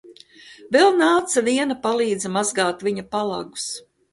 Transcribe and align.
Vēl 0.75 0.87
nāca 1.01 1.45
viena 1.49 1.77
palīdze 1.85 2.33
mazgāt 2.39 2.83
viņa 2.89 3.07
palagus. 3.17 3.69